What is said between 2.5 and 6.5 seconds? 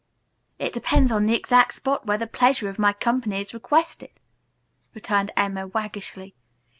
of my company is requested," returned Emma waggishly.